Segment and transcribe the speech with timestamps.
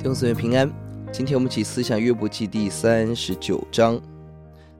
[0.00, 0.72] 弟兄姊妹平安，
[1.12, 4.00] 今天我们一起思想约伯记第三十九章、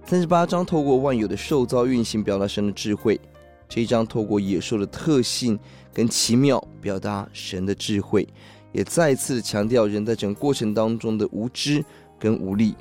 [0.03, 3.21] 三十八章，透过万有的受造运行，表达神的智慧。
[3.69, 5.61] 这一章透过野兽的特性
[5.93, 8.27] 跟奇妙，表达神的智慧，
[8.73, 11.85] 也再次强调人在整个过程当中的无知
[12.19, 12.75] 跟无力。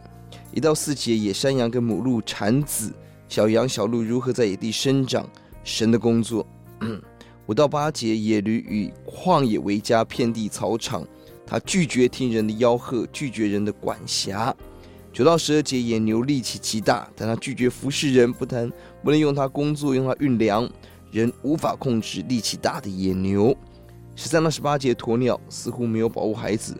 [0.53, 2.93] 一到四节，野山羊跟母鹿产子，
[3.27, 5.29] 小羊小鹿如何在野地生长，
[5.65, 6.47] 神的工作。
[7.47, 11.05] 五到八节，野驴与旷野为家，遍地草场。
[11.49, 14.55] 他拒绝听人的吆喝，拒绝人的管辖。
[15.11, 18.71] 九到十二节，野牛力气极大，但他拒绝服侍人，不但
[19.03, 20.69] 不能用它工作，用它运粮，
[21.11, 23.57] 人无法控制力气大的野牛。
[24.15, 26.73] 十三到十八节，鸵鸟似乎没有保护孩子，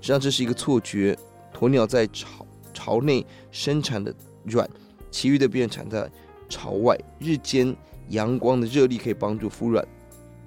[0.00, 1.18] 实际上这是一个错觉。
[1.52, 4.14] 鸵鸟在巢巢内生产的
[4.44, 4.70] 卵，
[5.10, 6.08] 其余的便产在
[6.48, 6.96] 巢外。
[7.18, 7.74] 日间
[8.10, 9.84] 阳光的热力可以帮助孵卵，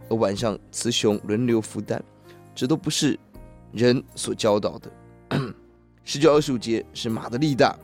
[0.07, 2.01] 而晚上雌雄轮流孵蛋，
[2.55, 3.19] 这都不是。
[3.71, 4.91] 人所教导的
[6.03, 7.77] 十九二十五节是马的力大，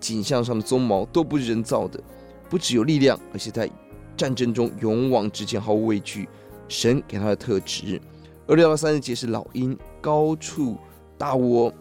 [0.00, 2.02] 颈项上的鬃毛都不是人造的，
[2.48, 3.70] 不只有力量，而且在
[4.16, 6.28] 战争中勇往直前，毫无畏惧。
[6.66, 8.00] 神给他的特质。
[8.46, 10.76] 二六到三十节是老鹰，高处
[11.16, 11.72] 大窝，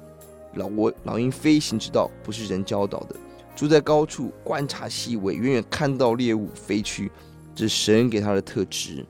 [0.54, 3.16] 老窝老鹰飞行之道不是人教导的，
[3.56, 7.12] 住在高处观察细微，远远看到猎物飞去，
[7.56, 9.04] 这是神给他的特质。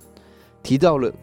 [0.63, 1.13] 提到了。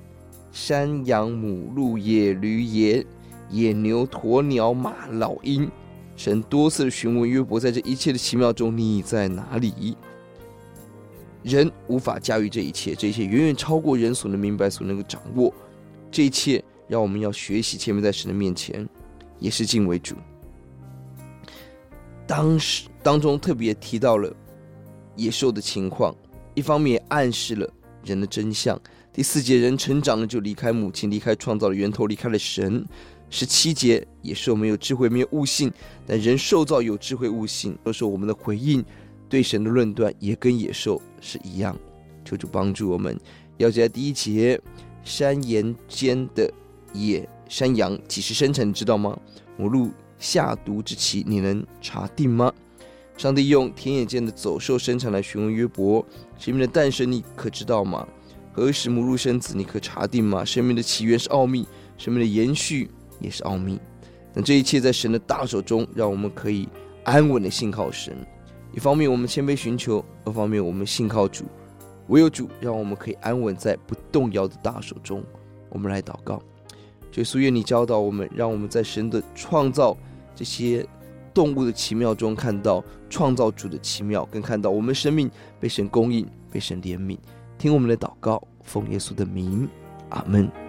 [0.55, 3.05] 山羊、母鹿、野驴、野
[3.51, 5.69] 野牛、鸵鸟、马、老鹰，
[6.15, 9.97] 神多次询问约伯，在这一切的奇妙中，你在哪里？
[11.43, 15.53] 人无法驾驭这一切，这一切远远超过人所能明白、所能够掌握。
[16.09, 18.89] 这一切让我们要学习谦卑在神的面前，
[19.41, 20.15] 也是敬畏主。
[22.29, 24.33] 当时当中特别提到了
[25.17, 26.15] 野兽的情况，
[26.55, 27.69] 一方面暗示了
[28.05, 28.81] 人的真相。
[29.15, 32.85] 第四节，人成长了就离开母亲，离开创造的源头，离开了神。
[33.31, 35.73] 十七节，野兽没有智慧，没有悟性，
[36.05, 37.79] 但人受造有智慧悟性。
[37.85, 38.85] 都说我们的回应
[39.29, 41.79] 对神的论断也跟野兽是一样。
[42.25, 43.17] 求主帮助我们。
[43.57, 44.61] 要记在第一节，
[45.05, 46.53] 山岩间的
[46.93, 49.17] 野山羊几时生产，你知道吗？
[49.57, 52.53] 母鹿下犊之期，你能查定吗？
[53.17, 56.05] 上帝用田野间的走兽生产来询问约伯，
[56.37, 58.05] 生命的诞生，你可知道吗？
[58.57, 60.45] 何时母乳生子，你可查定吗？
[60.45, 61.67] 生命的起源是奥秘，
[61.99, 62.89] 生命的延续
[63.19, 63.81] 也是奥秘。
[64.33, 66.69] 但这一切在神的大手中，让我们可以
[67.03, 68.17] 安稳的信靠神。
[68.73, 71.45] 一方面我们谦卑寻求，二方面我们信靠主。
[72.09, 75.25] 唯有主让我们可以安稳在不动摇的大手中。
[75.69, 76.41] 我们来祷告，
[77.17, 79.97] 耶稣愿你教导我们，让我们在神的创造
[80.33, 80.87] 这些
[81.33, 85.29] 动物的奇妙中，看到创造主的奇妙，更看到我们生命
[85.59, 87.19] 被神供应，被神怜悯。
[87.59, 89.69] 听我们的祷告，奉耶稣的名，
[90.11, 90.64] 阿门。